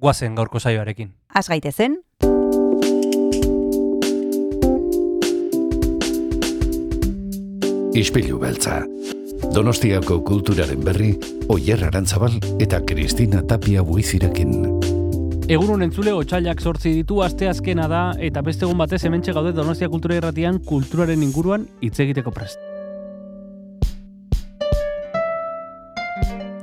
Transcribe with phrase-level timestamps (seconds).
[0.00, 1.12] guazen gaurko saioarekin.
[1.34, 2.00] Az gaitezen,
[7.90, 8.84] Ispilu beltza.
[9.54, 11.10] Donostiako kulturaren berri,
[11.50, 14.54] Oyer Arantzabal eta Kristina Tapia buizirekin.
[15.50, 19.90] Egunon entzule otxailak sortzi ditu aste azkena da eta beste egun batez hementxe gaude Donostia
[19.90, 22.69] Kultura Irratian kulturaren inguruan hitz egiteko prest.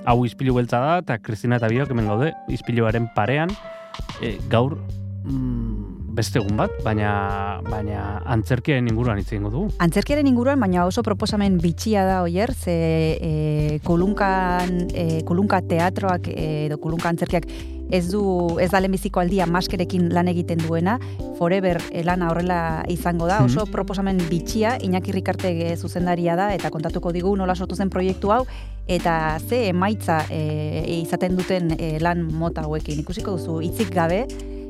[0.07, 3.51] Hau izpilu beltza da eta Kristina eta biok hemen gaude izpiluaren parean.
[4.23, 4.77] E, gaur
[5.25, 5.86] mm,
[6.17, 9.71] beste egun bat, baina baina antzerkien inguruan hitz egingo dugu.
[9.83, 12.75] antzerkiaren inguruan, baina oso proposamen bitxia da oier, ze
[13.21, 17.47] e, kulunkan, e, kulunka teatroak e, edo kulunka antzerkiak
[17.89, 20.97] ez du ez da lehenbiziko aldia maskerekin lan egiten duena,
[21.37, 22.59] forever e, lana horrela
[22.91, 27.77] izango da, oso proposamen bitxia, Iñaki Rikarte e, zuzendaria da, eta kontatuko digu nola sortu
[27.77, 28.43] zen proiektu hau,
[28.87, 32.99] eta ze emaitza e, izaten duten e, lan mota hauekin.
[33.05, 34.25] Ikusiko duzu, hitzik gabe,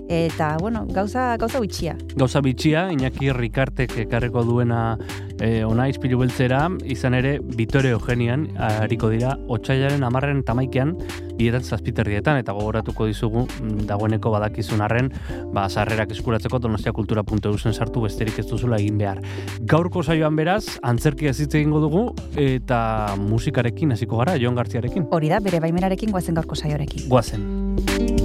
[0.08, 1.98] eta, bueno, gauza, gauza bitxia.
[2.16, 4.98] Gauza bitxia, Iñaki Rikartek ekarreko duena
[5.40, 10.96] e, ona izpilu beltzera, izan ere Vittorio Eugenian hariko dira otxailaren amarren tamaikean
[11.38, 15.12] bietan zazpiterrietan, eta gogoratuko dizugu mm, dagoeneko badakizun arren,
[15.54, 19.22] ba, sarrerak eskuratzeko donostiakultura.eusen sartu besterik ez duzula egin behar.
[19.70, 22.08] Gaurko saioan beraz, antzerki ez hitz egingo dugu,
[22.42, 22.80] eta
[23.22, 25.10] musikarekin hasiko gara, Jon Gartziarekin.
[25.12, 27.06] Hori da, bere baimenarekin guazen gaurko saioarekin.
[27.12, 28.17] Guazen.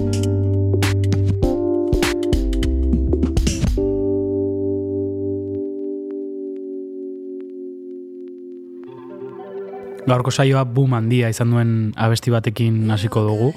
[10.07, 13.53] Gaurko saioa boom handia izan duen abesti batekin hasiko dugu.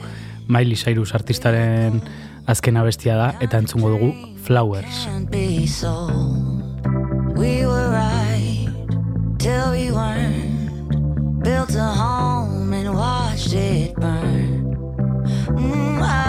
[0.47, 2.01] Miley Cyrus artistaren
[2.45, 4.11] azken abestia da eta entzungo dugu
[4.45, 5.07] Flowers.
[7.35, 8.69] We were right
[9.39, 11.43] till we weren't.
[11.43, 14.77] Built a home and watched it burn.
[15.49, 16.24] Mm, I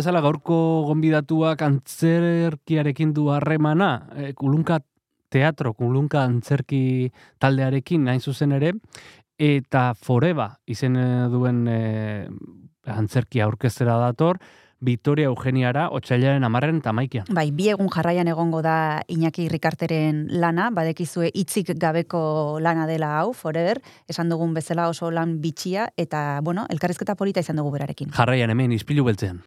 [0.00, 0.56] bezala gaurko
[0.88, 4.80] gonbidatuak antzerkiarekin du harremana, e, kulunka
[5.30, 8.72] teatro, kulunka antzerki taldearekin hain zuzen ere,
[9.40, 11.78] eta foreba izen eh, duen e,
[12.90, 14.40] antzerkia aurkeztera dator,
[14.80, 17.26] Victoria Eugeniara, otxailaren amarren tamaikian.
[17.36, 22.22] Bai, bi egun jarraian egongo da Iñaki Rikarteren lana, badekizue hitzik gabeko
[22.64, 27.60] lana dela hau, forever, esan dugun bezala oso lan bitxia, eta, bueno, elkarrizketa polita izan
[27.60, 28.14] dugu berarekin.
[28.16, 29.42] Jarraian hemen izpilu beltzean.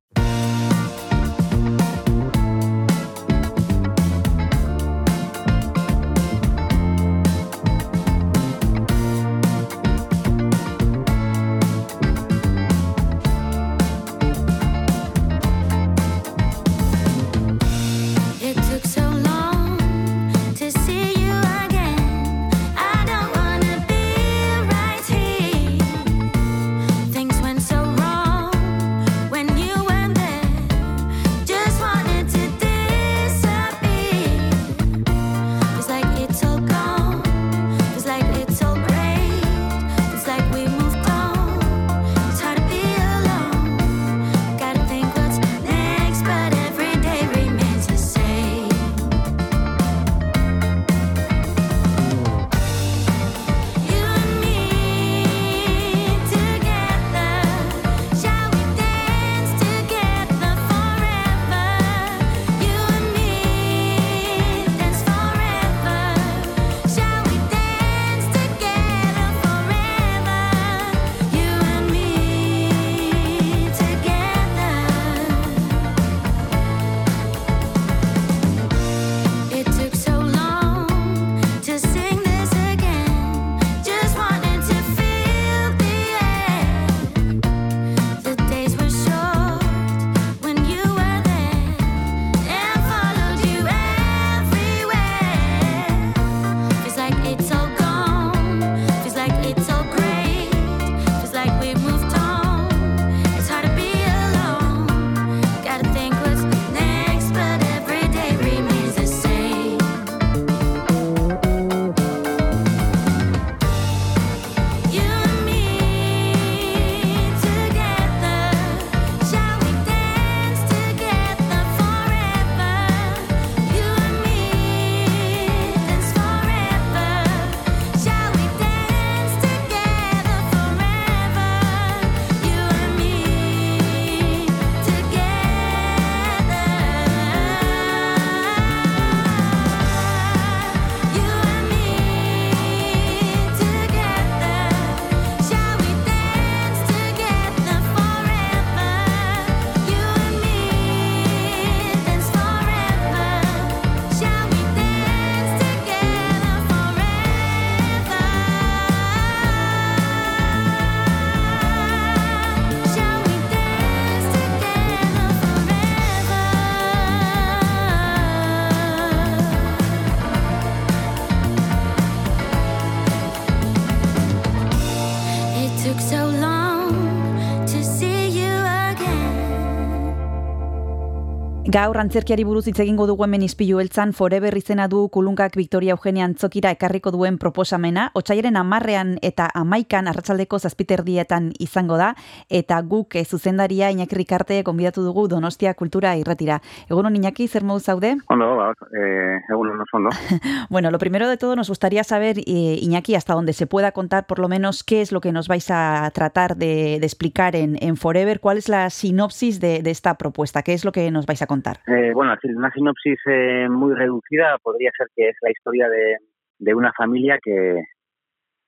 [181.73, 186.27] Gaur antzerkiari buruz hitz egingo dugu hemen izpilu beltzan forever izena du kulunkak Victoria Eugenia
[186.27, 192.11] Antzokira ekarriko duen proposamena, otxaiaren amarrean eta amaikan arratsaldeko zazpiterdietan izango da,
[192.53, 196.59] eta guk eh, zuzendaria Iñaki Rikarte konbidatu dugu Donostia Kultura irratira.
[196.91, 198.13] Egunon Iñaki, zer moduz zaude?
[198.29, 200.13] Ondo, ba, eh, egun ondo ondo.
[200.69, 204.27] Bueno, lo primero de todo nos gustaría saber, eh, Iñaki, hasta donde se pueda contar
[204.27, 207.79] por lo menos qué es lo que nos vais a tratar de, de explicar en,
[207.81, 211.25] en Forever, cuál es la sinopsis de, de esta propuesta, qué es lo que nos
[211.25, 211.62] vais a contar.
[211.87, 216.17] Eh, bueno, así, una sinopsis eh, muy reducida podría ser que es la historia de,
[216.59, 217.83] de una familia que,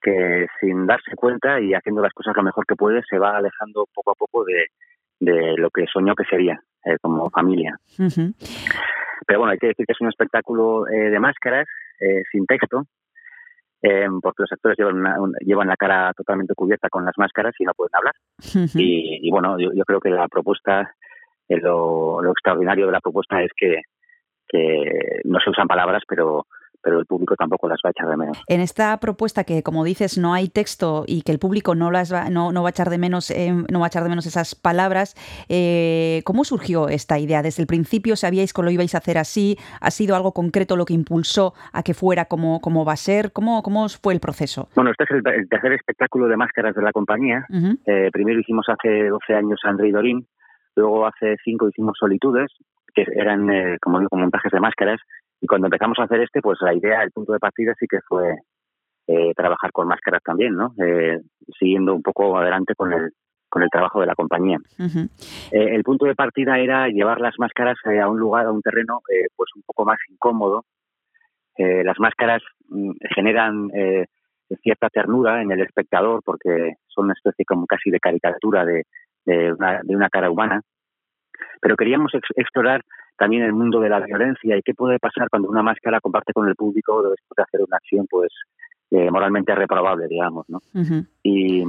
[0.01, 3.87] que sin darse cuenta y haciendo las cosas lo mejor que puede se va alejando
[3.93, 4.65] poco a poco de,
[5.19, 7.77] de lo que soñó que sería eh, como familia.
[9.27, 11.67] Pero bueno, hay que decir que es un espectáculo eh, de máscaras,
[11.99, 12.83] eh, sin texto,
[13.81, 17.53] eh, porque los actores llevan, una- un- llevan la cara totalmente cubierta con las máscaras
[17.59, 18.13] y no pueden hablar.
[18.79, 20.93] Y, y bueno, yo, yo creo que la propuesta,
[21.49, 23.81] eh, lo, lo extraordinario de la propuesta es que,
[24.47, 26.45] que no se usan palabras, pero,
[26.85, 28.43] pero el público tampoco las va a echar de menos.
[28.47, 32.13] En esta propuesta que, como dices, no hay texto y que el público no las
[32.13, 34.27] va, no, no va a echar de menos, eh, no va a echar de menos
[34.27, 35.15] esas palabras,
[35.49, 37.41] eh, ¿cómo surgió esta idea?
[37.41, 39.57] ¿Desde el principio sabíais que lo ibais a hacer así?
[39.81, 43.31] ¿Ha sido algo concreto lo que impulsó a que fuera como, como va a ser?
[43.31, 44.69] ¿Cómo, cómo fue el proceso?
[44.75, 47.47] Bueno, este es el, el tercer espectáculo de máscaras de la compañía.
[47.87, 50.27] Eh, primero hicimos hace 12 años André y Dorín,
[50.75, 52.51] Luego hace cinco hicimos Solitudes,
[52.93, 54.99] que eran, eh, como digo, montajes de máscaras.
[55.41, 57.99] Y cuando empezamos a hacer este, pues la idea, el punto de partida sí que
[58.07, 58.35] fue
[59.07, 60.73] eh, trabajar con máscaras también, ¿no?
[60.83, 61.19] Eh,
[61.59, 63.11] siguiendo un poco adelante con el,
[63.49, 64.57] con el trabajo de la compañía.
[64.79, 68.61] Eh, el punto de partida era llevar las máscaras eh, a un lugar, a un
[68.61, 70.65] terreno, eh, pues un poco más incómodo.
[71.57, 73.69] Las máscaras mm, generan
[74.49, 78.83] eh, cierta ternura en el espectador porque son una especie como casi de caricatura de,
[79.25, 80.61] de, una, de una cara humana.
[81.61, 82.81] Pero queríamos ex- explorar
[83.17, 86.47] también el mundo de la violencia y qué puede pasar cuando una máscara comparte con
[86.47, 88.31] el público después de hacer una acción pues
[88.95, 90.61] eh, moralmente reprobable, digamos, ¿no?
[91.23, 91.63] Y,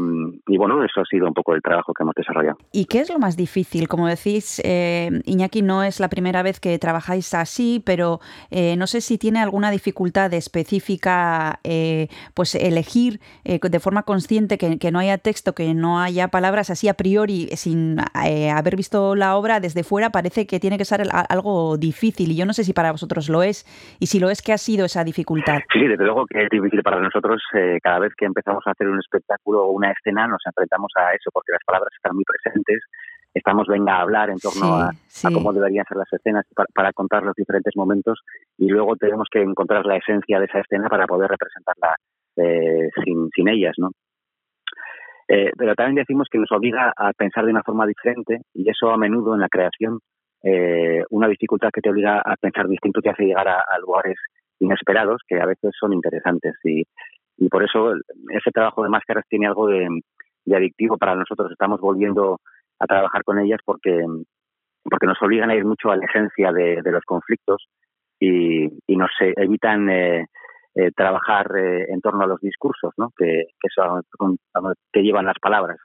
[0.46, 2.58] y bueno, eso ha sido un poco el trabajo que hemos desarrollado.
[2.72, 3.88] ¿Y qué es lo más difícil?
[3.88, 8.86] Como decís, eh, Iñaki, no es la primera vez que trabajáis así, pero eh, no
[8.86, 14.90] sé si tiene alguna dificultad específica, eh, pues elegir eh, de forma consciente que, que
[14.92, 19.58] no haya texto, que no haya palabras así a priori, sin haber visto la obra
[19.60, 22.30] desde fuera, parece que tiene que ser al- algo difícil.
[22.30, 23.64] Y yo no sé si para vosotros lo es,
[24.00, 25.60] y si lo es, ¿qué ha sido esa dificultad?
[25.72, 27.15] Sí, desde luego que es difícil para nosotros.
[27.54, 31.12] Eh, cada vez que empezamos a hacer un espectáculo o una escena nos enfrentamos a
[31.14, 32.82] eso, porque las palabras están muy presentes.
[33.34, 35.26] Estamos, venga, a hablar en torno a, sí.
[35.26, 38.20] a cómo deberían ser las escenas para, para contar los diferentes momentos
[38.56, 41.96] y luego tenemos que encontrar la esencia de esa escena para poder representarla
[42.36, 43.90] eh, sin, sin ellas, ¿no?
[45.28, 48.90] Eh, pero también decimos que nos obliga a pensar de una forma diferente y eso
[48.90, 49.98] a menudo en la creación,
[50.42, 54.16] eh, una dificultad que te obliga a pensar distinto te hace llegar a, a lugares
[54.60, 56.82] inesperados que a veces son interesantes y,
[57.38, 57.92] y por eso
[58.30, 59.86] ese trabajo de máscaras tiene algo de,
[60.44, 61.50] de adictivo para nosotros.
[61.52, 62.38] Estamos volviendo
[62.78, 64.04] a trabajar con ellas porque,
[64.84, 67.66] porque nos obligan a ir mucho a la esencia de, de los conflictos
[68.20, 70.26] y, y nos evitan eh,
[70.74, 73.10] eh, trabajar eh, en torno a los discursos, ¿no?
[73.16, 73.68] que, que,
[74.18, 75.78] donde te llevan las palabras.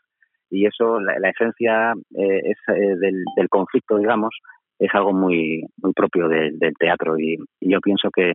[0.49, 4.35] Y eso, la, la esencia eh, es, eh, del, del conflicto, digamos,
[4.79, 8.33] es algo muy, muy propio de- del teatro y yo pienso que,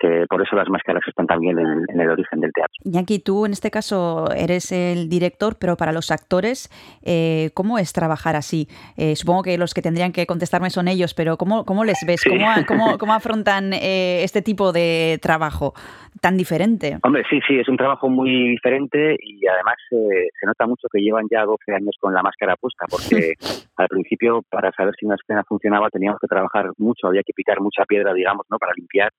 [0.00, 2.74] que por eso las máscaras están también en, en el origen del teatro.
[2.84, 6.70] Iñaki, tú en este caso eres el director, pero para los actores,
[7.04, 8.66] eh, ¿cómo es trabajar así?
[8.96, 12.22] Eh, supongo que los que tendrían que contestarme son ellos, pero ¿cómo, cómo les ves?
[12.22, 12.30] Sí.
[12.30, 15.74] ¿Cómo, cómo, cómo afrontan eh, este tipo de trabajo
[16.20, 16.98] tan diferente?
[17.02, 21.00] Hombre, sí, sí, es un trabajo muy diferente y además eh, se nota mucho que
[21.00, 23.34] llevan ya 12 años con la máscara puesta, porque
[23.76, 27.60] al principio para saber si una escena funcionaba teníamos que trabajar mucho, había que picar
[27.60, 28.58] mucha piedra, digamos, ¿no?
[28.58, 29.12] Para limpiar,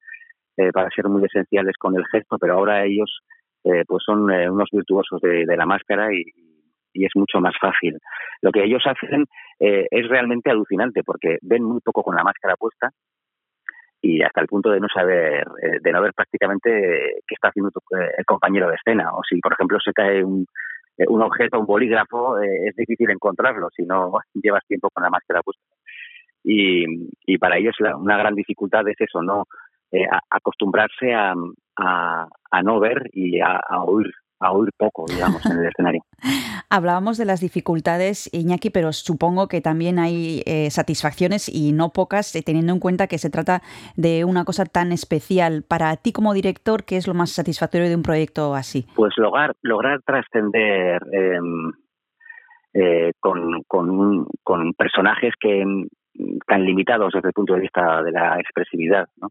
[0.57, 3.21] eh, para ser muy esenciales con el gesto, pero ahora ellos
[3.63, 6.23] eh, pues son eh, unos virtuosos de, la máscara y,
[6.93, 7.97] es mucho más fácil.
[8.41, 9.25] Lo que ellos hacen
[9.59, 12.89] eh, es realmente alucinante porque ven muy poco con la máscara puesta
[14.01, 17.71] y hasta el punto de no saber, eh, de no ver prácticamente qué está haciendo
[17.71, 19.13] tu, el compañero de escena.
[19.13, 20.45] O si, por ejemplo, se cae un,
[20.97, 25.63] un objeto, un bolígrafo, es difícil encontrarlo si no llevas tiempo con la máscara puesta.
[26.43, 26.85] Y,
[27.25, 29.45] y para ellos la- una gran dificultad es eso, no
[29.91, 31.33] Eh, a- acostumbrarse a,
[31.77, 34.11] a, a no ver y a, a oír
[34.43, 36.01] a oír poco, digamos, en el escenario.
[36.67, 42.35] Hablábamos de las dificultades, Iñaki, pero supongo que también hay eh, satisfacciones y no pocas,
[42.35, 43.61] eh, teniendo en cuenta que se trata
[43.95, 45.63] de una cosa tan especial.
[45.67, 48.87] Para ti como director, ¿qué es lo más satisfactorio de un proyecto así?
[48.95, 51.37] Pues lograr, lograr trascender eh,
[52.73, 55.87] eh, con, con, un- con personajes que mm,
[56.47, 59.29] tan limitados desde el punto de vista de la expresividad, ¿no?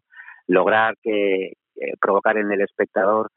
[0.51, 3.31] Lograr que eh, provocar en el espectador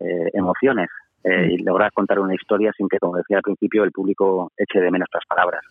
[0.00, 0.88] eh, emociones
[1.24, 4.80] eh, y lograr contar una historia sin que, como decía al principio, el público eche
[4.80, 5.62] de menos las palabras.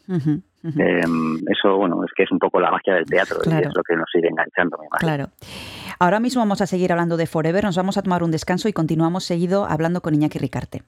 [0.78, 1.02] Eh,
[1.50, 3.70] eso, bueno, es que es un poco la magia del teatro y Claro.
[3.70, 5.08] es lo que nos sigue enganchando, me imagino.
[5.08, 5.32] Claro.
[6.00, 8.74] Ahora mismo vamos a seguir hablando de Forever, nos vamos a tomar un descanso y
[8.74, 10.82] continuamos seguido hablando con Iñaki Ricarte.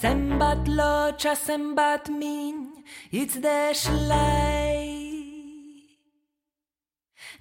[0.00, 4.78] Zenbat lotxa, zenbat min, hitz deslai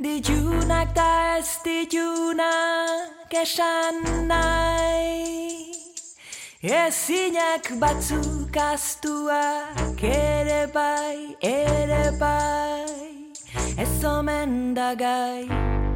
[0.02, 5.70] Ditunak da ez ditunak esan nahi
[6.62, 12.86] Ezinak batzuk astuak ere bai, ere bai
[13.78, 15.87] Ez omen da gai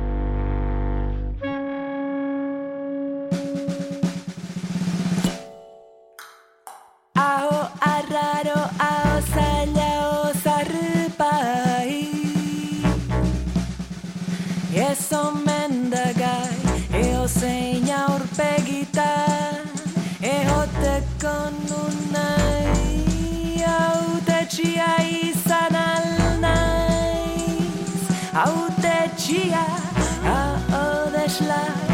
[7.81, 9.89] arraro hau zaila
[10.23, 11.95] ozarri bai
[14.87, 16.57] ez omen da gai
[17.03, 19.09] eo zein aurpegita
[20.33, 21.35] ehoteko
[21.67, 22.93] nunai
[23.65, 27.39] hau tetxia izan alnaiz
[28.39, 29.65] hau tetxia
[30.27, 31.90] hau desla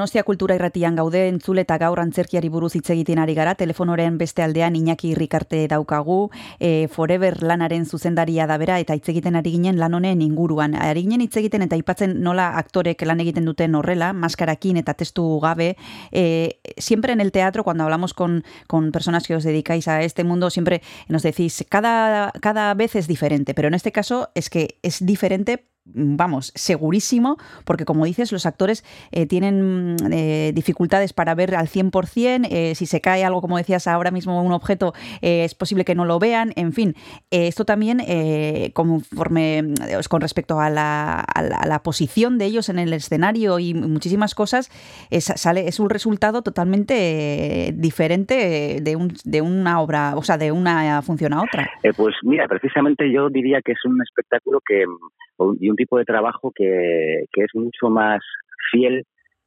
[0.00, 3.52] Donostia Kultura Irratian gaude entzule eta gaur antzerkiari buruz hitz egiten ari gara.
[3.52, 9.36] Telefonoren beste aldean Iñaki Rikarte daukagu, e, Forever lanaren zuzendaria da bera eta hitz egiten
[9.36, 10.72] ari ginen lan honen inguruan.
[10.72, 15.26] Ari ginen hitz egiten eta aipatzen nola aktorek lan egiten duten horrela, maskarakin eta testu
[15.44, 15.74] gabe.
[16.12, 20.24] E, siempre en el teatro, cuando hablamos con, con personas que os dedicáis a este
[20.24, 24.78] mundo, siempre nos decís, cada, cada vez es diferente, pero en este caso es que
[24.80, 31.54] es diferente vamos, segurísimo, porque como dices, los actores eh, tienen eh, dificultades para ver
[31.54, 35.54] al 100%, eh, si se cae algo, como decías ahora mismo, un objeto, eh, es
[35.54, 36.94] posible que no lo vean, en fin,
[37.30, 39.64] eh, esto también eh, conforme eh,
[40.08, 43.74] con respecto a la, a la- a la posición de ellos en el escenario y
[43.74, 44.70] muchísimas cosas,
[45.10, 50.52] es, sale, es un resultado totalmente diferente de, un, de una obra, o sea, de
[50.52, 51.68] una función a otra.
[51.96, 54.84] Pues mira, precisamente yo diría que es un espectáculo que
[55.84, 58.20] tipo de trabajo que, que es mucho más
[58.70, 59.04] fiel,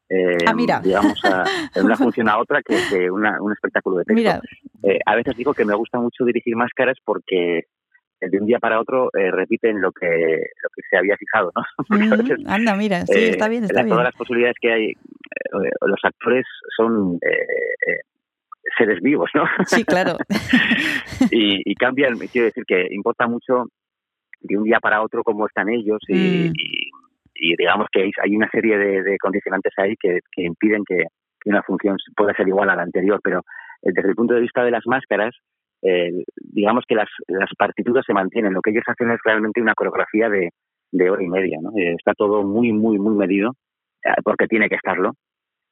[0.09, 0.81] eh, Ah, mira.
[0.83, 1.43] digamos, a,
[1.75, 4.15] en una función a otra que, que una- un espectáculo de texto.
[4.21, 4.41] Mira,
[4.83, 8.59] Eh, a veces digo que me gusta mucho dirigir máscaras porque eh, de un día
[8.59, 10.07] para otro eh, repiten lo que
[10.63, 11.63] lo que se había fijado, ¿no?
[11.87, 13.93] Porque a veces, anda, mira, sí, está bien, está la- bien.
[13.95, 14.93] Todas las posibilidades que hay,
[15.91, 17.17] los actores son
[18.77, 19.43] seres vivos, ¿no?
[19.67, 20.17] Sí, claro.
[21.31, 23.65] y, y cambian, quiero decir que importa mucho
[24.43, 26.13] de un día para otro cómo están ellos y,
[26.49, 26.53] Mm.
[26.55, 26.89] y-
[27.35, 31.05] y digamos que hay, hay una serie de, de condicionantes ahí que, que impiden que,
[31.41, 33.39] que una función pueda ser igual a la anterior, pero
[33.81, 35.33] eh, desde el punto de vista de las máscaras,
[35.81, 39.73] eh, digamos que las, las partituras se mantienen, lo que ellos hacen es realmente una
[39.73, 40.51] coreografía de,
[40.91, 41.71] de hora y media, ¿no?
[41.75, 43.53] Eh, está todo muy, muy, muy medido,
[44.23, 45.13] porque tiene que estarlo,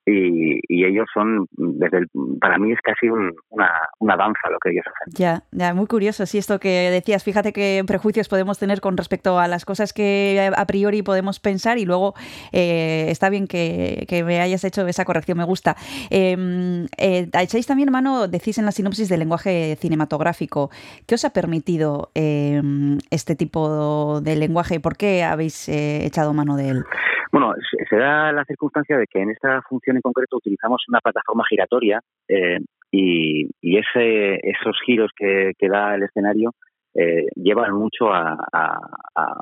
[0.06, 2.08] y, y ellos son, desde el,
[2.40, 5.14] para mí es casi un- una, una danza lo que ellos hacen.
[5.14, 9.38] Ya, ya, muy curioso, sí, esto que decías, fíjate qué prejuicios podemos tener con respecto
[9.40, 12.14] a las cosas que a priori podemos pensar y luego
[12.52, 15.76] eh, está bien que, que me hayas hecho esa corrección, me gusta.
[16.10, 20.70] Eh, eh, echáis también mano, decís en la sinopsis del lenguaje cinematográfico,
[21.08, 22.62] ¿qué os ha permitido eh,
[23.12, 26.84] este tipo de lenguaje y por qué habéis eh, echado mano de él?
[27.32, 27.54] Bueno,
[27.90, 31.99] se da la circunstancia de que en esta función en concreto utilizamos una plataforma giratoria
[32.27, 32.60] eh,
[32.91, 36.54] y, y ese, esos giros que, que da el escenario
[36.93, 38.80] eh, llevan mucho a, a-
[39.15, 39.36] a,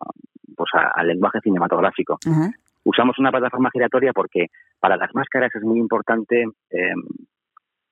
[0.56, 2.18] pues a- al lenguaje cinematográfico.
[2.84, 4.48] Usamos una plataforma giratoria porque
[4.80, 6.94] para las máscaras es muy importante eh,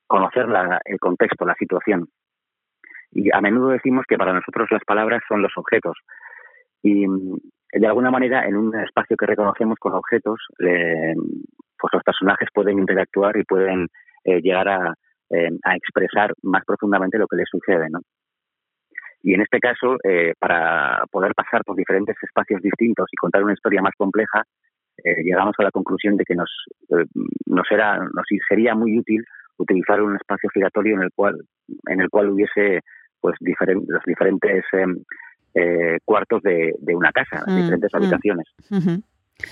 [0.07, 2.07] conocer la- el contexto, la situación.
[3.11, 5.97] Y a menudo decimos que para nosotros las palabras son los objetos.
[6.83, 7.37] Y mm,
[7.73, 11.13] de alguna manera, en un espacio que reconocemos con objetos, eh,
[11.79, 13.87] pues los personajes pueden interactuar y pueden
[14.23, 14.93] eh, llegar a,
[15.29, 17.99] eh, a expresar más profundamente lo que les sucede, ¿no?
[19.23, 23.53] Y en este caso, eh, para poder pasar por diferentes espacios distintos y contar una
[23.53, 24.43] historia más compleja,
[25.03, 26.49] eh, llegamos a la conclusión de que nos,
[26.89, 27.05] eh,
[27.45, 29.23] nos, era, nos sería muy útil
[29.57, 31.35] utilizar un espacio giratorio en el cual,
[31.87, 32.81] en el cual hubiese
[33.19, 35.03] pues diferen- los diferentes em,
[36.05, 37.97] cuartos de, de una casa, Mm, diferentes mm.
[37.97, 38.45] habitaciones,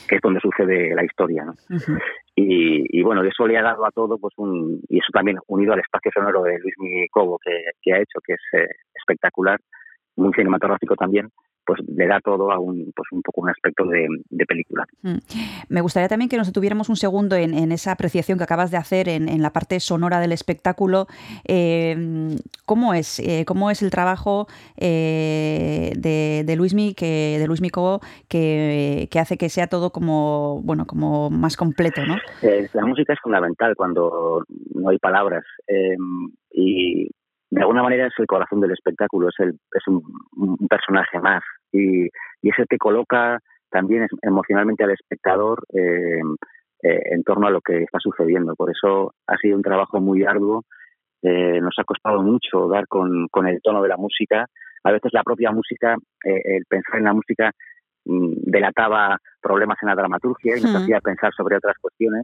[0.08, 1.46] que es donde sucede la historia.
[1.46, 1.54] ¿no?
[2.36, 5.74] Y, y bueno, eso le ha dado a todo, pues un, y eso también unido
[5.74, 9.60] al espacio sonoro de Luis Mi Cobo que, que ha hecho, que es eh, espectacular,
[10.16, 11.30] muy cinematográfico también,
[11.66, 14.86] pues le da todo a un, pues un poco un aspecto de, de película.
[15.02, 15.18] Mm.
[15.70, 18.78] Me gustaría también que nos detuviéramos un segundo en, en esa apreciación que acabas de
[18.78, 21.08] hacer en, en la parte sonora del espectáculo.
[21.46, 23.20] Eh, ¿Cómo es?
[23.20, 24.48] Eh, ¿Cómo es el trabajo
[24.78, 30.62] eh, de, de Luismi, que, de Luismi Cobo, que, que hace que sea todo como,
[30.64, 32.16] bueno, como más completo, ¿no?
[32.42, 35.44] Eh, la música es fundamental cuando no hay palabras
[36.52, 37.10] y
[37.52, 40.02] de alguna manera es el corazón del espectáculo, es, el, es un,
[40.38, 46.22] un personaje más y, y ese te coloca también es- emocionalmente al espectador eh,
[46.84, 48.56] eh, en torno a lo que está sucediendo.
[48.56, 50.64] Por eso ha sido un trabajo muy arduo,
[51.22, 54.46] eh, nos ha costado mucho dar con, con el tono de la música.
[54.84, 57.52] A veces la propia música, eh, el pensar en la música
[58.06, 62.24] mm, delataba problemas en la dramaturgia y nos hacía pensar sobre otras cuestiones.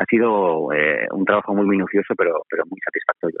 [0.00, 3.36] Ha sido eh, un trabajo muy minucioso, pero, pero muy satisfactorio.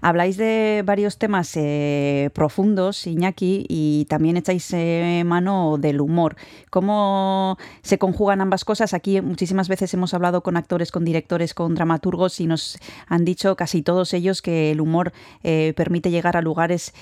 [0.00, 6.36] Habláis de varios temas eh, profundos, Iñaki, y también echáis eh, mano del humor.
[6.70, 8.94] ¿Cómo se conjugan ambas cosas?
[8.94, 12.78] Aquí muchísimas veces hemos hablado con actores, con directores, con dramaturgos y nos
[13.08, 16.94] han dicho casi todos ellos que el humor eh, permite llegar a lugares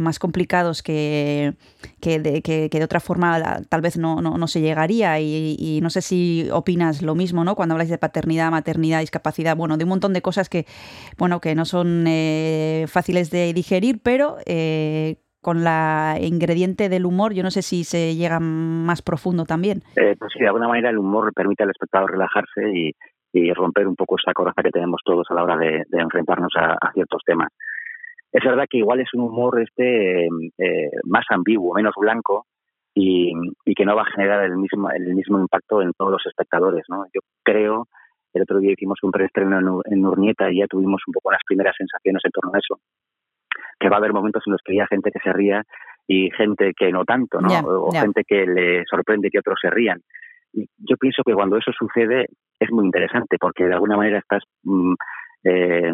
[0.00, 1.54] más complicados que,
[2.00, 5.20] que, de, que- de otra forma tal vez no, no- no se llegaría.
[5.20, 7.54] Y, y no sé si opinas lo mismo, ¿no?
[7.54, 10.64] Cuando habláis de paternidad, maternidad, discapacidad, bueno, de un montón de cosas que,
[11.18, 17.32] bueno, que no son eh, fáciles de digerir, pero eh, con la ingrediente del humor,
[17.32, 19.82] yo no sé si se llega más profundo también.
[19.94, 22.92] Eh, pues sí, de alguna manera el humor permite al espectador relajarse y,
[23.54, 27.20] romper un poco esa coraza que tenemos todos a la hora de, enfrentarnos a, ciertos
[27.24, 27.52] temas.
[28.32, 32.46] Es verdad que igual es un humor este eh, más ambiguo, menos blanco
[32.98, 33.30] y,
[33.66, 36.82] y que no va a generar el mismo el mismo impacto en todos los espectadores,
[36.88, 37.04] ¿no?
[37.12, 37.88] Yo creo
[38.32, 41.74] el otro día hicimos un preestreno en, Urnieta y ya tuvimos un poco las primeras
[41.76, 42.80] sensaciones en torno a eso,
[43.78, 45.62] que va a haber momentos en los que haya gente que se ría
[46.06, 47.48] y gente que no tanto, ¿no?
[47.48, 50.00] O gente que le sorprende que otros se rían.
[50.52, 52.26] Y yo pienso que cuando eso sucede
[52.58, 54.94] es muy interesante porque de alguna manera estás mm,
[55.44, 55.92] eh,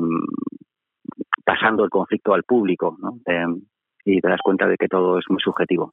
[1.45, 3.19] pasando el conflicto al público, ¿no?
[3.27, 3.47] Eh,
[4.05, 5.93] y te das cuenta de que todo es muy subjetivo.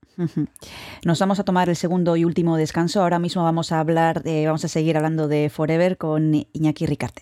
[1.06, 3.02] Nos vamos a tomar el segundo y último descanso.
[3.02, 7.22] Ahora mismo vamos a hablar, de, vamos a seguir hablando de Forever con Iñaki Ricarte.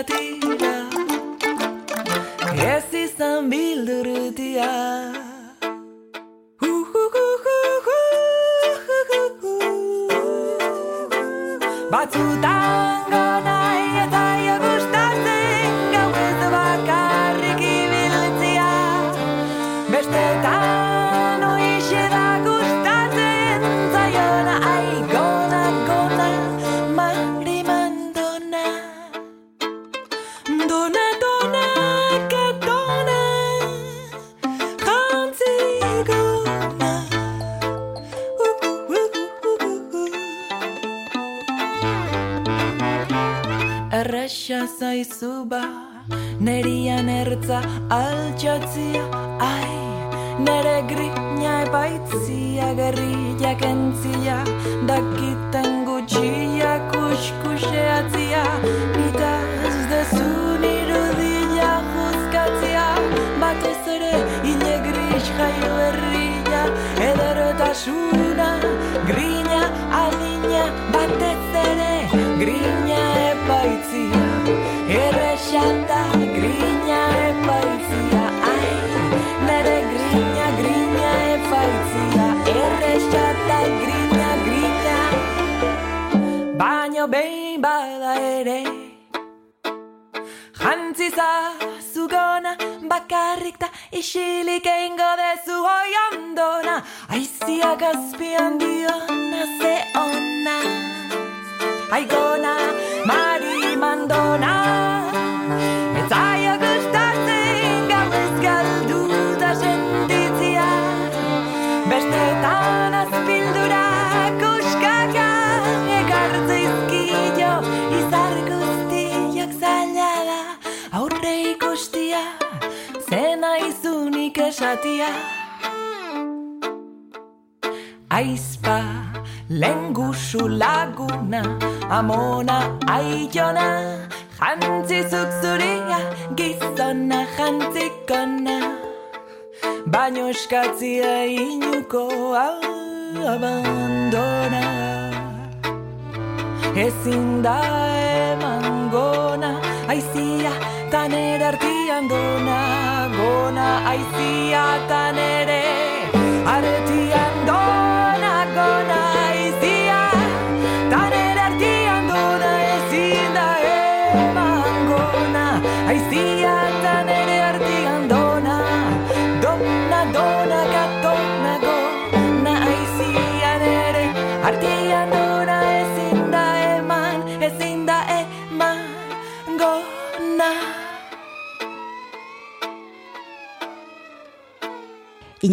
[0.00, 0.88] Basatira
[2.74, 5.19] Ez izan bildurutia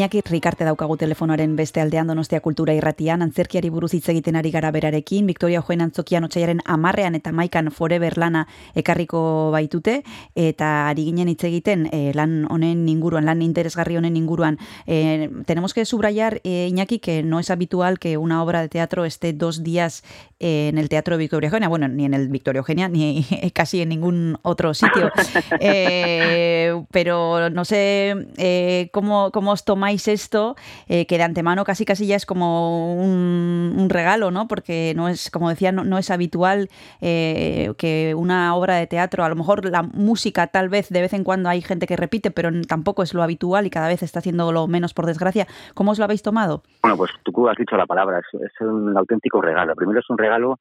[0.07, 4.69] Iñaki Rikarte daukagu telefonoaren beste aldean Donostia Kultura Irratian, antzerkiari buruz hitz egiten ari gara
[4.71, 8.45] berarekin, Victoria Joen antzokian otxaiaren amarrean eta maikan forever lana
[8.79, 9.97] ekarriko baitute,
[10.31, 14.61] eta ari ginen hitz egiten eh, lan honen inguruan, lan interesgarri honen inguruan.
[14.85, 19.03] Eh, tenemos que subrayar, eh, Iñaki, que no es habitual que una obra de teatro
[19.03, 20.05] esté dos días
[20.39, 24.37] en el Teatro Victoria Eugenia, bueno, ni en el Victoria Eugenia, ni casi en ningún
[24.41, 25.11] otro sitio.
[25.59, 30.55] Eh, pero no sé eh, cómo, cómo os tomáis esto,
[30.87, 34.47] eh, que de antemano casi casi ya es como un, un regalo, ¿no?
[34.49, 39.23] Porque no es, como decía, no, no es habitual eh, que una obra de teatro,
[39.23, 42.31] a lo mejor la música tal vez de vez en cuando hay gente que repite,
[42.31, 45.47] pero tampoco es lo habitual y cada vez está haciendo lo menos por desgracia.
[45.73, 46.63] ¿Cómo os lo habéis tomado?
[46.81, 49.75] Bueno, pues tú has dicho la palabra, es un auténtico regalo.
[49.75, 50.59] Primero es un regalo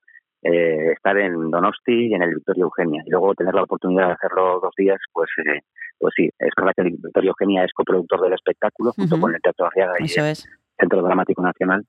[0.52, 4.12] eh, estar en Donosti y en el Victoria Eugenia, y luego tener la oportunidad de
[4.12, 5.60] hacerlo dos días, pues eh,
[5.98, 9.40] pues sí, es verdad que el Victoria Eugenia es coproductor del espectáculo junto con el
[9.40, 10.48] Teatro Arriaga y Eso el es.
[10.78, 11.84] Centro Dramático Nacional.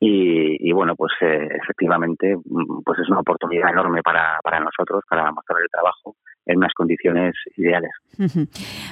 [0.00, 5.02] Y, y bueno, pues eh, efectivamente, mm, pues es una oportunidad enorme para, para nosotros,
[5.10, 6.14] para mostrar el trabajo
[6.48, 7.92] en unas condiciones ideales.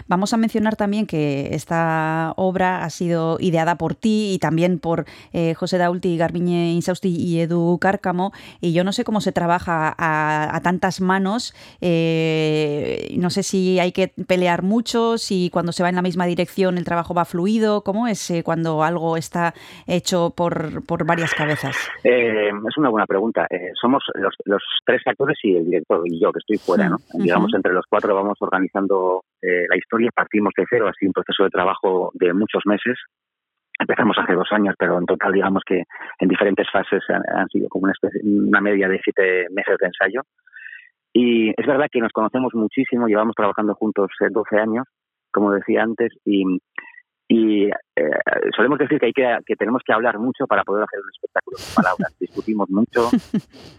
[0.06, 5.04] Vamos a mencionar también que esta obra ha sido ideada por ti y también por
[5.32, 8.30] eh, José Daulti, Garbiñe Insausti y Edu Cárcamo.
[8.60, 11.54] Y yo no sé cómo se trabaja a, a tantas manos.
[11.80, 16.26] eh, no sé si hay que pelear mucho, si cuando se va en la misma
[16.26, 17.82] dirección el trabajo va fluido.
[17.82, 19.54] ¿Cómo es eh, cuando algo está
[19.88, 21.74] hecho por, por varias cabezas?
[22.04, 23.46] Eh, es una buena pregunta.
[23.50, 26.98] Eh, somos los, los tres actores y el director y yo, que estoy fuera, ¿no?
[27.12, 27.45] Ujú.
[27.46, 31.12] Digamos, entre los cuatro vamos organizando eh, la historia, partimos de cero, ha sido un
[31.12, 32.98] proceso de trabajo de muchos meses.
[33.78, 35.84] Empezamos hace dos años, pero en total, digamos que
[36.18, 39.86] en diferentes fases han, han sido como una, especie, una media de siete meses de
[39.86, 40.22] ensayo.
[41.12, 44.86] Y es verdad que nos conocemos muchísimo, llevamos trabajando juntos eh, 12 años,
[45.30, 46.44] como decía antes, y,
[47.28, 48.10] y eh,
[48.54, 51.56] solemos decir que hay que, que tenemos que hablar mucho para poder hacer un espectáculo
[51.58, 52.16] con palabras.
[52.20, 53.08] Discutimos mucho,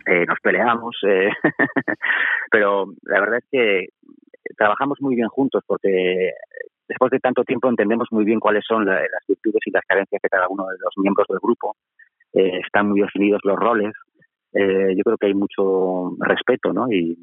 [0.06, 1.30] eh, nos peleamos, eh,
[2.52, 3.88] pero la verdad es que
[4.58, 6.32] trabajamos muy bien juntos porque
[6.88, 10.22] después de tanto tiempo entendemos muy bien cuáles son la- las virtudes y las carencias
[10.22, 11.76] de cada uno de los miembros del grupo.
[12.34, 13.94] Eh, están muy definidos los roles.
[14.54, 16.92] Eh, yo creo que hay mucho respeto ¿no?
[16.92, 17.18] y,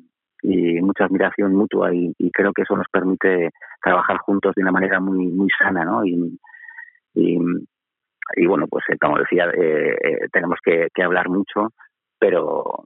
[0.45, 3.51] y mucha admiración mutua y, creo que eso nos permite
[3.83, 6.05] trabajar juntos de una manera muy muy sana ¿no?
[6.05, 6.39] y,
[7.15, 7.39] y,
[8.37, 11.73] y bueno pues eh, como decía eh, eh, tenemos que, que hablar mucho
[12.19, 12.85] pero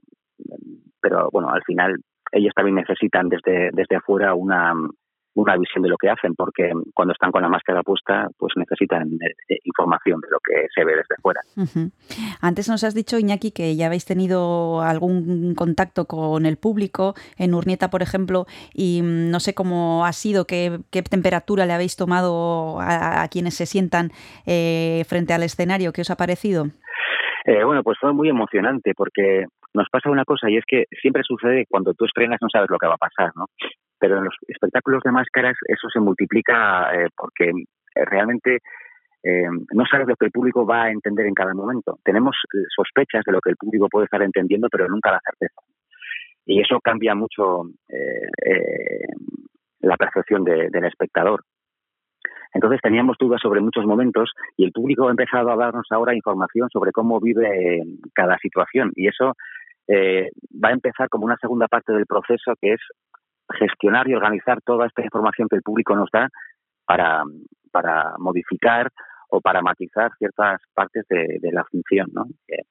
[1.01, 1.97] pero bueno al final
[2.31, 4.73] ellos también necesitan desde desde afuera una
[5.35, 9.07] una visión de lo que hacen porque cuando están con la máscara puesta pues necesitan
[9.13, 11.41] eh, eh, información de lo que se ve desde fuera.
[12.41, 17.53] Antes nos has dicho, Iñaki, que ya habéis tenido algún contacto con el público, en
[17.53, 21.95] Urnieta, por ejemplo, y mm, no sé cómo ha sido, qué, qué temperatura le habéis
[21.95, 24.11] tomado a, a quienes se sientan
[24.45, 26.67] eh, frente al escenario, ¿qué os ha parecido?
[27.45, 31.23] Eh, bueno, pues fue muy emocionante porque nos pasa una cosa y es que siempre
[31.23, 33.45] sucede cuando tú estrenas no sabes lo que va a pasar, ¿no?
[33.99, 37.51] Pero en los espectáculos de máscaras eso se multiplica eh, porque
[37.95, 38.59] realmente
[39.23, 41.99] eh, no sabes lo que el público va a entender en cada momento.
[42.03, 45.61] Tenemos eh, sospechas de lo que el público puede estar entendiendo, pero nunca la certeza.
[46.45, 47.63] Y eso cambia mucho
[49.81, 51.43] la percepción de- del espectador.
[52.55, 56.67] Entonces teníamos dudas sobre muchos momentos y el público ha empezado a darnos ahora información
[56.71, 57.83] sobre cómo vive
[58.15, 59.33] cada situación y eso
[59.87, 62.81] va a empezar como una segunda parte del proceso que es
[63.57, 66.29] gestionar y organizar toda esta información que el público nos da
[66.85, 67.23] para,
[67.71, 68.89] para modificar
[69.29, 72.25] o para matizar ciertas partes de, la función, ¿no?
[72.47, 72.63] Eh,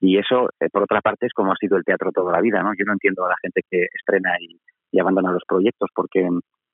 [0.00, 2.62] y eso, eh, por otra parte, es como ha sido el teatro toda la vida,
[2.62, 2.72] ¿no?
[2.76, 4.58] Yo no entiendo a la gente que estrena y,
[4.98, 6.26] abandona los proyectos porque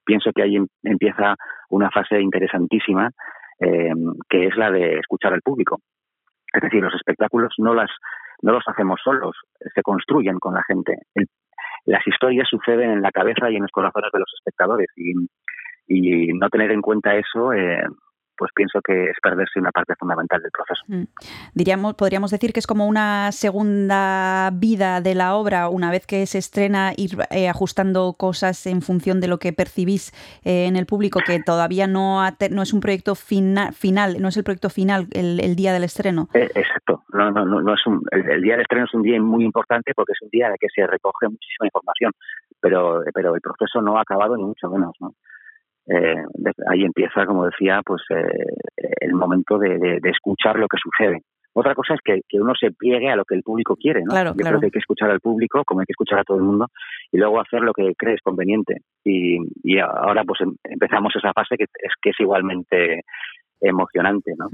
[0.04, 1.34] pienso que ahí em- empieza
[1.70, 3.10] una fase interesantísima
[3.58, 3.90] eh,
[4.28, 5.80] que es la de escuchar al público.
[6.52, 7.90] Es decir, los espectáculos no las
[8.42, 9.36] no los hacemos solos,
[9.74, 10.98] se construyen con la gente.
[11.14, 11.26] El-
[11.84, 14.88] las historias suceden en la cabeza y en los corazones de los espectadores.
[14.96, 15.12] Y,
[15.88, 17.82] y no tener en cuenta eso, eh,
[18.36, 20.82] pues pienso que es perderse una parte fundamental del proceso.
[20.88, 21.04] Mm.
[21.54, 26.26] Diríamos, podríamos decir que es como una segunda vida de la obra, una vez que
[26.26, 30.12] se estrena, ir eh, ajustando cosas en función de lo que percibís
[30.44, 34.28] eh, en el público, que todavía no, ha no es un proyecto fina- final, no
[34.28, 36.28] es el proyecto final el, el día del estreno.
[36.34, 37.04] Eh, exacto.
[37.12, 39.44] No, no, no, no es un, el, el día del estreno es un día muy
[39.44, 42.12] importante porque es un día en el que se recoge muchísima información,
[42.60, 44.92] pero, pero el proceso no ha acabado ni mucho menos.
[45.00, 45.14] ¿no?
[45.86, 46.22] Eh,
[46.68, 51.22] ahí empieza, como decía, pues eh, el momento de, de, de escuchar lo que sucede.
[51.54, 54.10] Otra cosa es que, que uno se pliegue a lo que el público quiere, ¿no?
[54.10, 54.50] Claro, Yo claro.
[54.52, 56.68] creo que hay que escuchar al público, como hay que escuchar a todo el mundo,
[57.10, 58.78] y luego hacer lo que crees conveniente.
[59.04, 63.02] Y, y ahora pues em- empezamos esa fase que es, que es igualmente
[63.60, 64.48] emocionante, ¿no?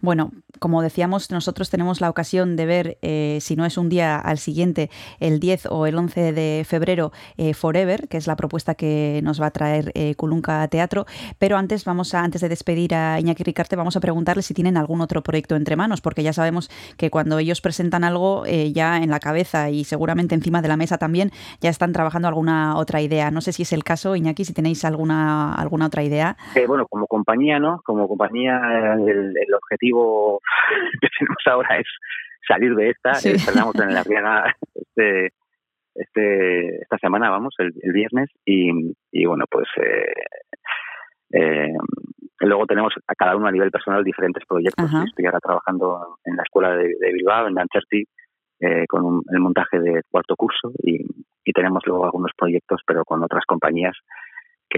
[0.00, 4.18] Bueno, como decíamos, nosotros tenemos la ocasión de ver, eh, si no es un día
[4.18, 8.74] al siguiente, el 10 o el 11 de febrero, eh, Forever, que es la propuesta
[8.74, 10.14] que nos va a traer eh,
[10.70, 11.06] Teatro.
[11.38, 14.76] Pero antes, vamos a, antes de despedir a Iñaki Ricarte, vamos a preguntarle si tienen
[14.76, 18.98] algún otro proyecto entre manos, porque ya sabemos que cuando ellos presentan algo, eh, ya
[18.98, 23.00] en la cabeza y seguramente encima de la mesa también, ya están trabajando alguna otra
[23.00, 23.30] idea.
[23.30, 26.36] No sé si es el caso, Iñaki, si tenéis alguna, alguna otra idea.
[26.54, 27.80] Eh, bueno, como compañía, ¿no?
[27.84, 28.60] Como compañía,
[28.94, 30.40] el objetivo
[31.00, 31.86] que tenemos ahora es
[32.46, 33.14] salir de esta.
[33.14, 33.30] Sí.
[33.30, 35.32] Estrenamos en la Riaga este,
[35.94, 38.28] este, esta semana, vamos, el, el viernes.
[38.44, 38.70] Y,
[39.12, 40.12] y bueno, pues eh,
[41.32, 41.72] eh,
[42.40, 44.84] luego tenemos a cada uno a nivel personal diferentes proyectos.
[44.84, 45.04] Ajá.
[45.06, 48.04] Estoy ahora trabajando en la escuela de, de Bilbao, en Lancherty,
[48.60, 51.04] eh, con un- el montaje de cuarto curso y,
[51.44, 53.96] y tenemos luego algunos proyectos, pero con otras compañías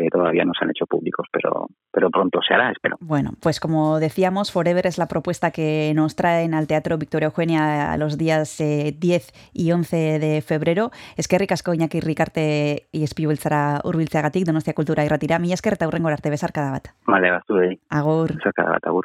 [0.02, 2.96] que todavía no se han hecho públicos, pero, pero pronto se hará, espero.
[3.00, 7.92] Bueno, pues como decíamos, Forever es la propuesta que nos traen al Teatro Victoria Eugenia
[7.92, 10.90] a los días eh, 10 y 11 de febrero.
[11.16, 15.38] Es que ricasco Iñaki Ricarte y espibeltzara urbiltzeagatik Donostia Kultura irratira.
[15.38, 16.88] Mi esker eta hurrengora arte besarkada bat.
[17.06, 17.54] Vale, baztu
[17.88, 18.36] Agur.
[18.42, 19.04] Zaka bat, agur.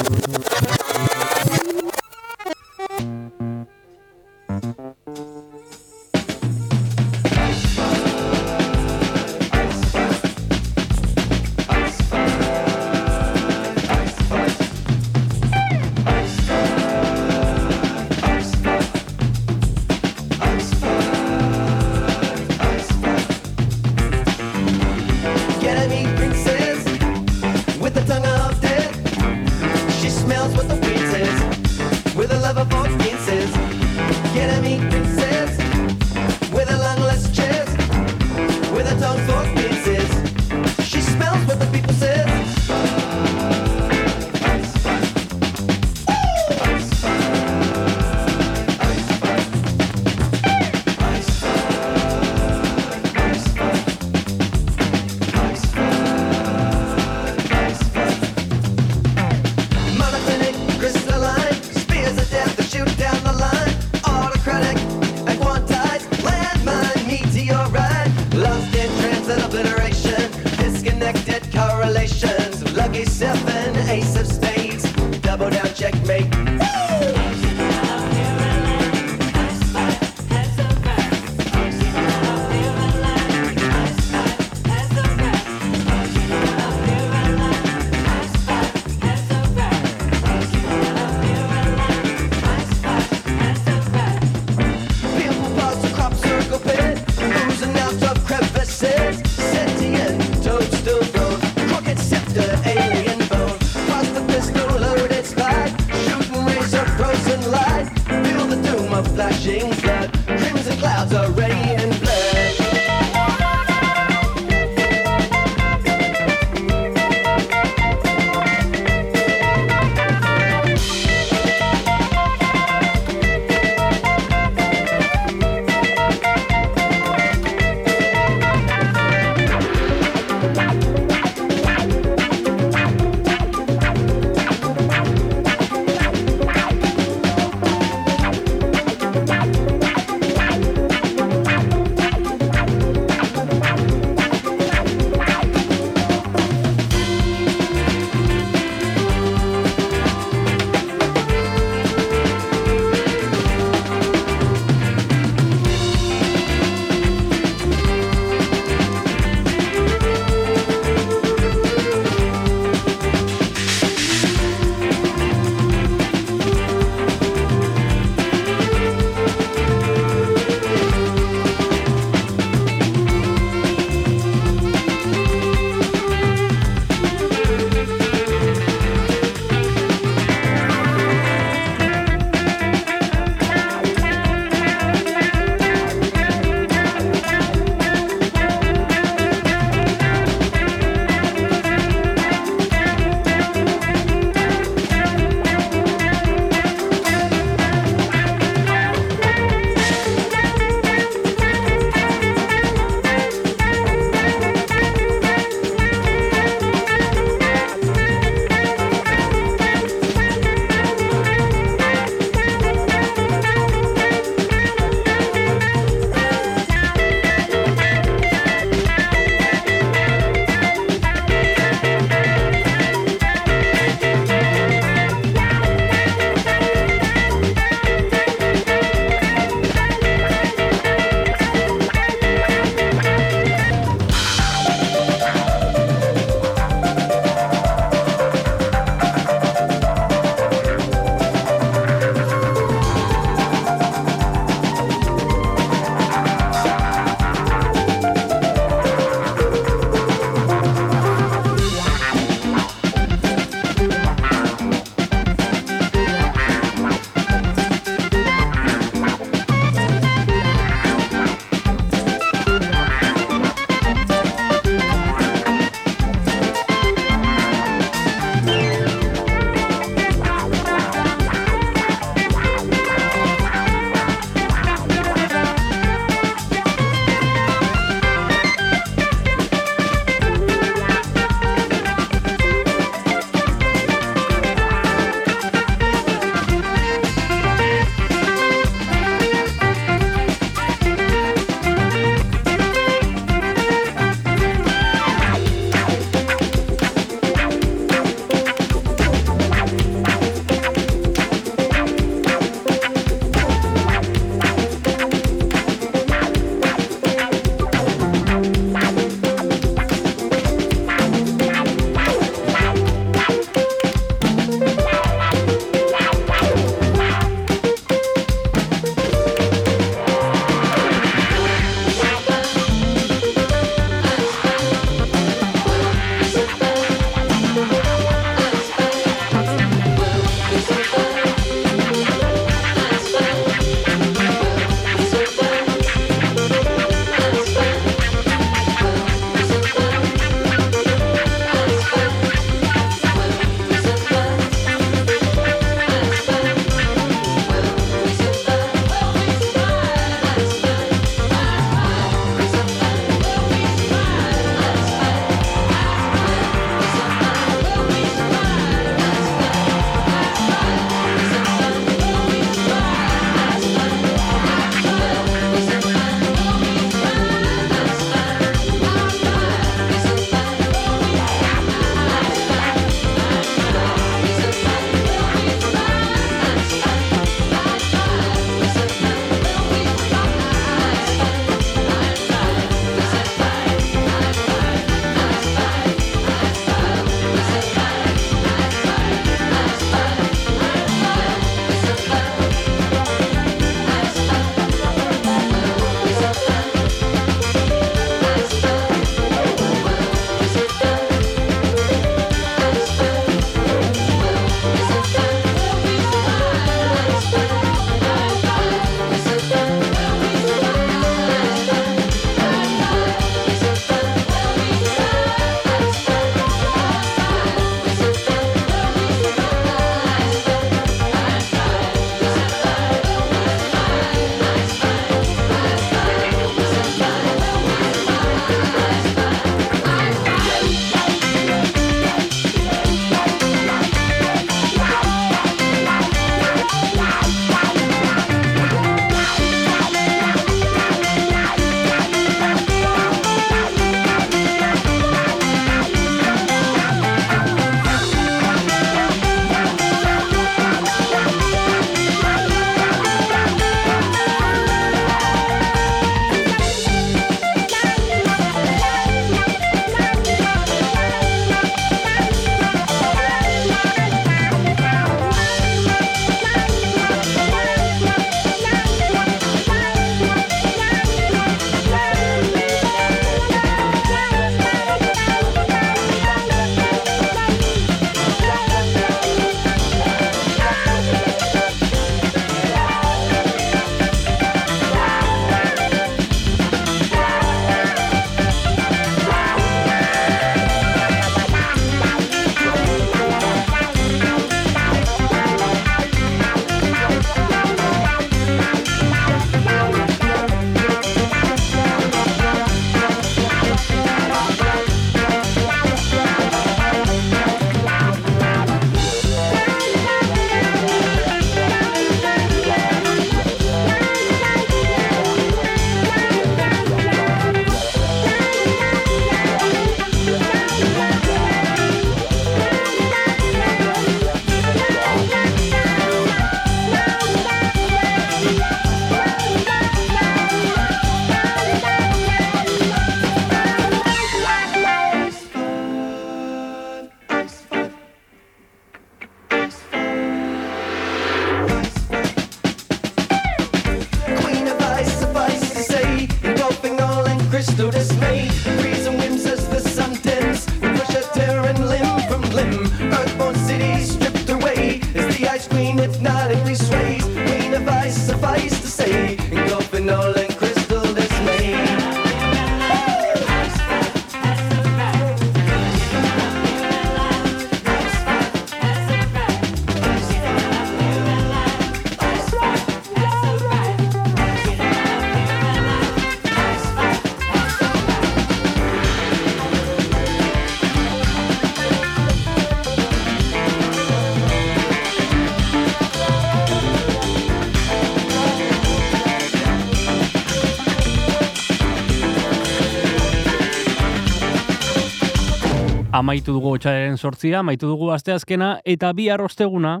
[596.18, 600.00] Amaitu dugu otxailaren sortzia, amaitu dugu asteazkena, eta bi arrosteguna,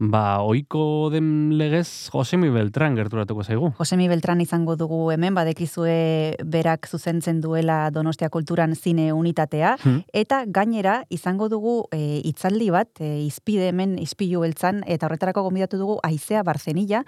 [0.00, 3.72] ba, oiko den legez Josemi Beltran gerturatuko zaigu.
[3.78, 10.02] Josemi Beltran izango dugu hemen, badekizue berak zuzentzen duela Donostia Kulturan zine unitatea, Hmm.
[10.12, 15.78] eta gainera izango dugu e, itzaldi bat, e, izpide hemen, izpilu beltzan, eta horretarako gombidatu
[15.78, 17.04] dugu Aizea Barzenilla,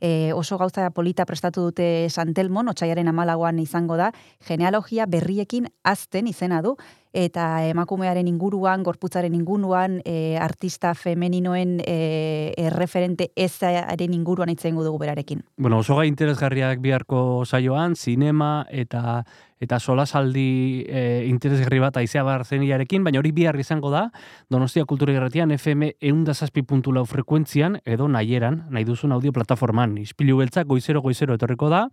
[0.00, 4.12] e, oso gauza polita prestatu dute Santelmon, otxaiaren amalagoan izango da,
[4.46, 6.76] genealogia berriekin azten izena du,
[7.14, 15.44] eta emakumearen inguruan, gorputzaren inguruan, e, artista femeninoen e, erreferente ezaren inguruan itzengo dugu berarekin.
[15.56, 19.22] Bueno, oso gai interesgarriak biharko saioan, sinema eta
[19.64, 24.06] eta solasaldi e, interesgarri bat aizea barzeniarekin, baina hori bihar izango da,
[24.52, 29.96] Donostia Kultura Irratian FM eundazazpi puntu lau frekuentzian, edo nahieran, nahi duzun audio plataforman.
[30.04, 31.86] Ispilu beltzak goizero goizero etorriko da,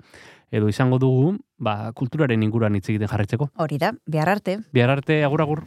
[0.51, 3.51] edo izango dugu, ba, kulturaren inguruan hitz egiten jarraitzeko.
[3.57, 4.59] Hori da, behar arte.
[4.75, 5.65] Bihar arte, agur agur.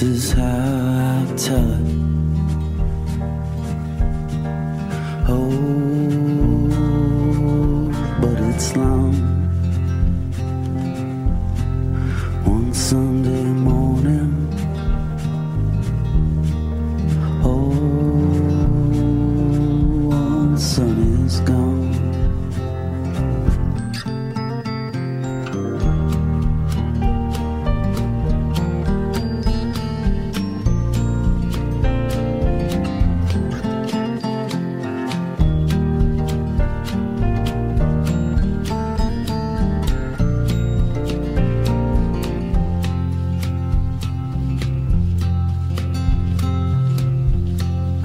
[0.00, 1.84] This is how I tell it.
[5.28, 5.50] Oh,
[8.22, 9.29] but it's long.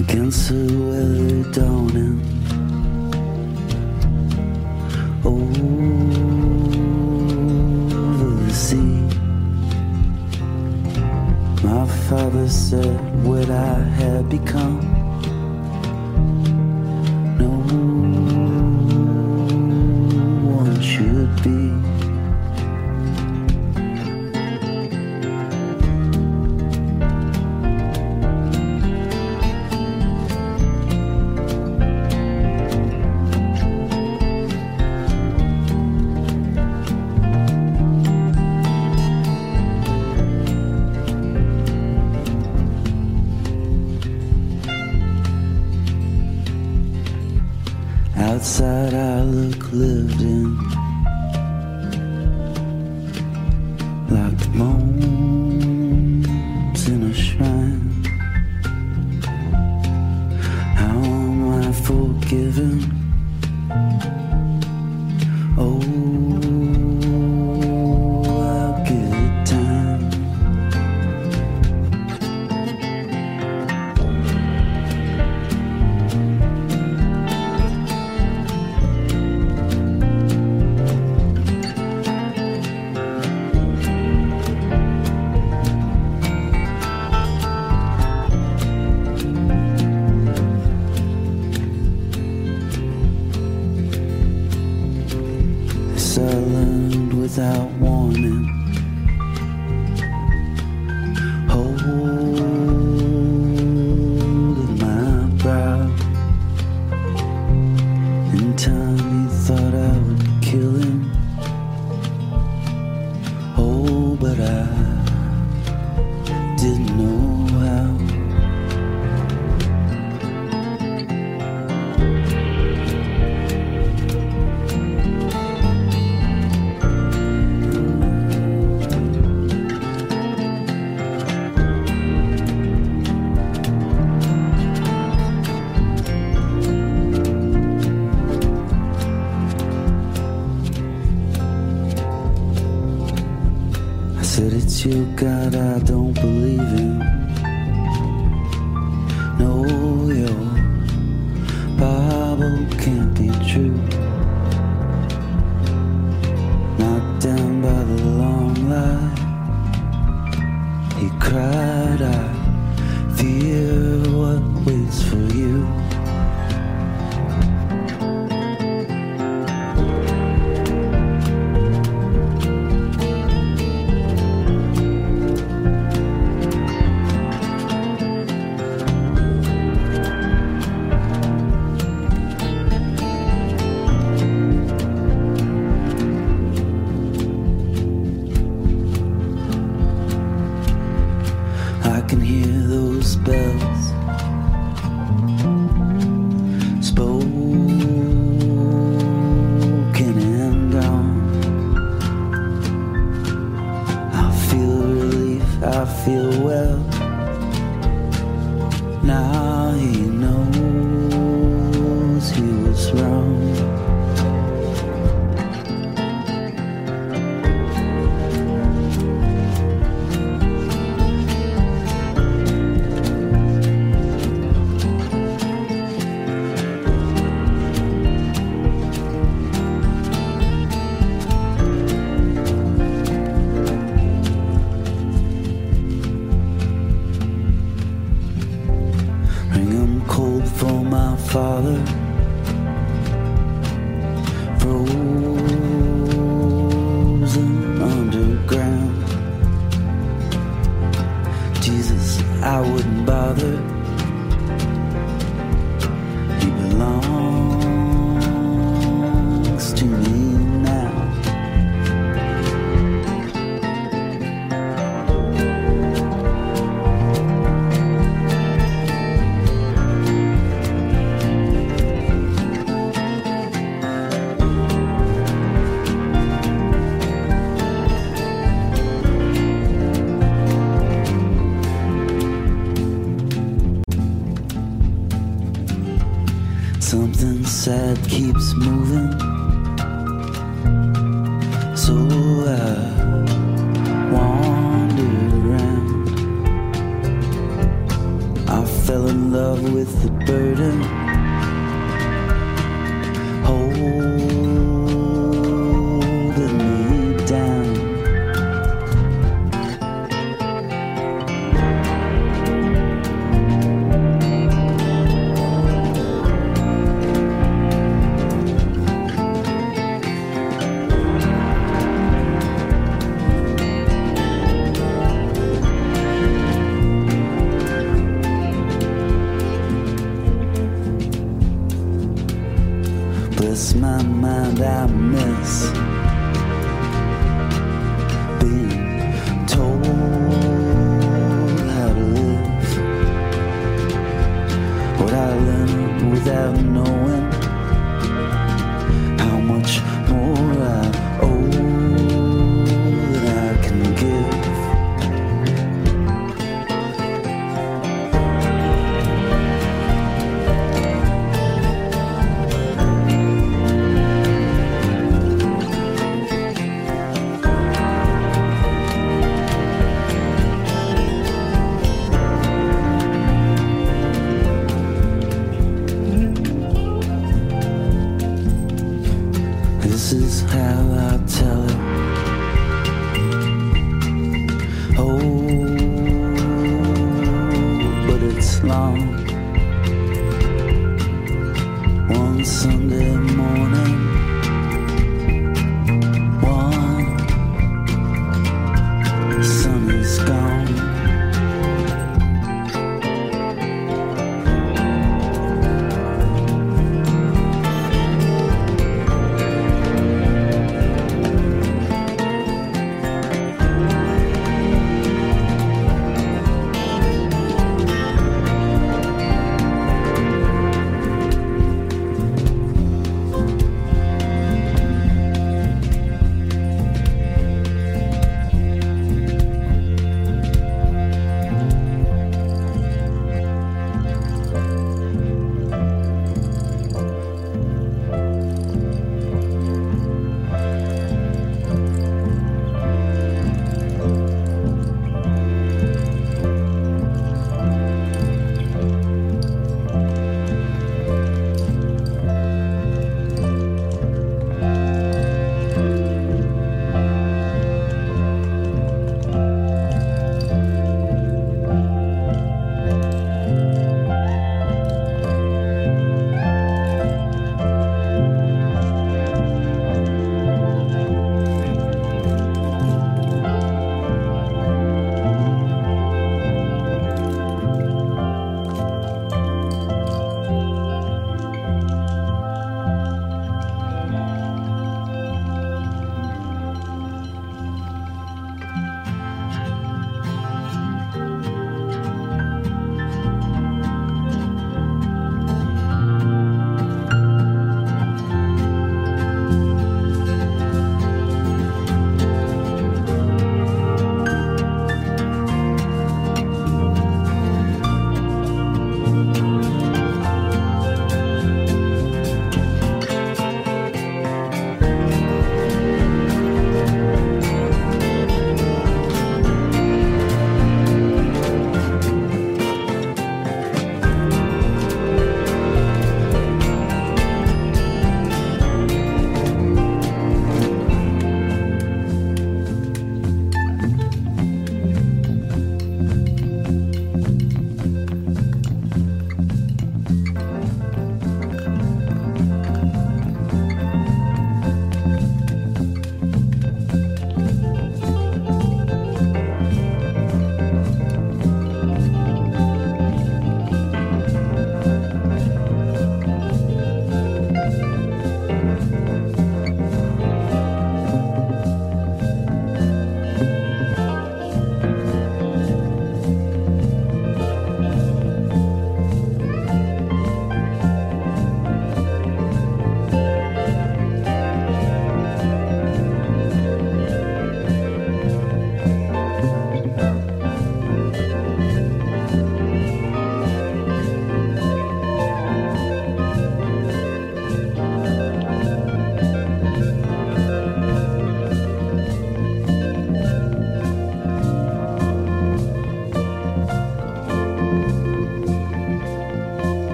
[0.00, 2.18] Against the weather dawning.
[5.22, 5.64] Over
[8.44, 8.96] the sea,
[11.62, 14.99] my father said what I had become.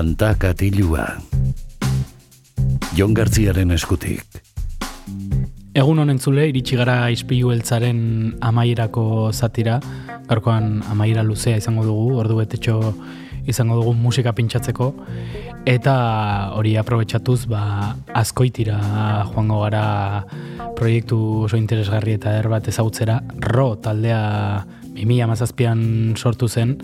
[0.00, 1.02] Kanta katilua.
[2.96, 4.38] Jon Gartziaren eskutik.
[5.76, 7.98] Egun honen zule, iritsi gara ispilu eltzaren
[8.48, 9.74] amaierako zatira,
[10.30, 12.78] gaurkoan amaiera luzea izango dugu, ordu betetxo
[13.44, 14.88] izango dugu musika pintsatzeko,
[15.68, 15.98] eta
[16.56, 17.92] hori aprobetxatuz, ba,
[18.24, 18.80] azkoitira
[19.34, 19.84] joango gara
[20.80, 23.20] proiektu oso interesgarri eta eder bat ezagutzera,
[23.52, 24.24] ro taldea
[24.96, 26.78] 2000 mazazpian sortu zen,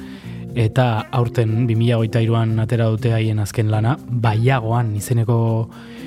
[0.57, 5.39] eta aurten 2008an atera dute haien azken lana, baiagoan izeneko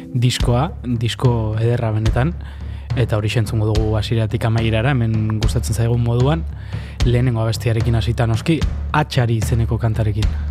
[0.10, 1.32] diskoa, disko
[1.62, 2.34] ederra benetan,
[2.98, 6.44] eta hori entzungo dugu hasieratik amaierara, hemen gustatzen zaigun moduan,
[7.06, 8.60] lehenengo abestiarekin hasita noski,
[8.92, 10.49] atxari izeneko kantarekin.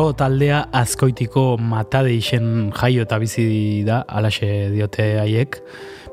[0.00, 3.42] Ro taldea azkoitiko matade isen jaio eta bizi
[3.84, 5.58] da, alaxe diote haiek.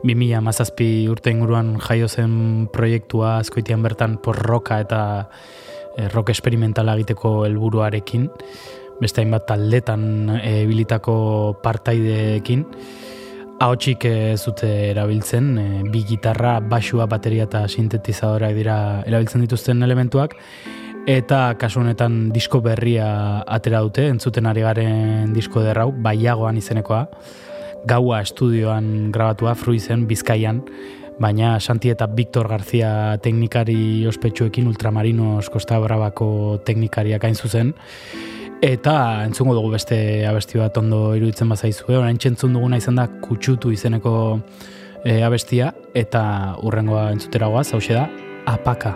[0.02, 2.34] 2000 mazazpi urte inguruan jaio zen
[2.74, 5.00] proiektua azkoitian bertan porroka eta
[5.96, 8.28] eh, rock experimentala egiteko helburuarekin.
[9.00, 11.16] Beste hainbat taldetan eh, ebilitako
[11.64, 12.68] partaideekin.
[13.64, 18.76] Ahotsik ez dute erabiltzen, e, bi gitarra, basua, bateria eta sintetizadorak dira
[19.08, 20.36] erabiltzen dituzten elementuak,
[21.08, 27.06] eta kasu honetan disko berria atera dute, entzuten ari garen disko derrau, baiagoan izenekoa,
[27.88, 30.62] gaua estudioan grabatua, fruizen, bizkaian,
[31.18, 37.74] baina Santi eta Victor García teknikari ospetsuekin Ultramarinos Costa Bravako teknikariak hain zuzen,
[38.58, 43.70] Eta entzungo dugu beste abesti bat ondo iruditzen bazaizue, orain entzun duguna izan da kutsutu
[43.70, 44.40] izeneko
[45.06, 46.24] e, abestia, eta
[46.66, 48.08] urrengoa entzuteragoa, hause da,
[48.50, 48.96] apaka.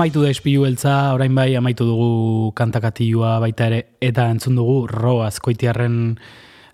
[0.00, 5.18] Amaitu da espilu beltza, orain bai amaitu dugu kantakatilua baita ere, eta entzun dugu ro
[5.20, 6.14] azkoitiarren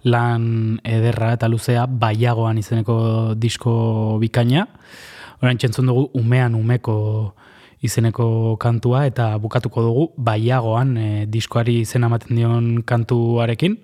[0.06, 0.44] lan
[0.86, 3.72] ederra eta luzea baiagoan izeneko disko
[4.22, 4.68] bikaina.
[5.42, 7.34] Orain entzun dugu umean umeko
[7.82, 8.28] izeneko
[8.62, 13.74] kantua eta bukatuko dugu baiagoan e, diskoari izena ematen dion kantuarekin.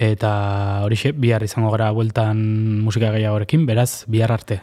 [0.00, 0.32] Eta
[0.86, 2.40] horixe, bihar izango gara bueltan
[2.88, 4.62] musika gehiagorekin, beraz, bihar arte.